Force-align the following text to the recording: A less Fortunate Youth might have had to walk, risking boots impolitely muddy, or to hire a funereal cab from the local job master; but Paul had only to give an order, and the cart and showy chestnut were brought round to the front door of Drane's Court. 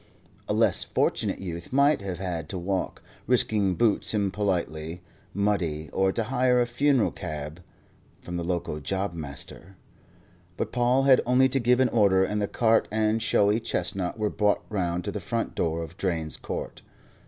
A 0.47 0.53
less 0.55 0.83
Fortunate 0.83 1.37
Youth 1.37 1.71
might 1.71 2.01
have 2.01 2.17
had 2.17 2.49
to 2.49 2.57
walk, 2.57 3.03
risking 3.27 3.75
boots 3.75 4.15
impolitely 4.15 5.03
muddy, 5.31 5.91
or 5.93 6.11
to 6.11 6.23
hire 6.23 6.59
a 6.59 6.65
funereal 6.65 7.11
cab 7.11 7.61
from 8.19 8.35
the 8.35 8.43
local 8.43 8.79
job 8.79 9.13
master; 9.13 9.75
but 10.57 10.71
Paul 10.71 11.03
had 11.03 11.21
only 11.27 11.47
to 11.49 11.59
give 11.59 11.79
an 11.79 11.89
order, 11.89 12.23
and 12.23 12.41
the 12.41 12.47
cart 12.47 12.87
and 12.89 13.21
showy 13.21 13.59
chestnut 13.59 14.17
were 14.17 14.31
brought 14.31 14.63
round 14.69 15.03
to 15.05 15.11
the 15.11 15.19
front 15.19 15.53
door 15.53 15.83
of 15.83 15.97
Drane's 15.97 16.35
Court. 16.35 16.81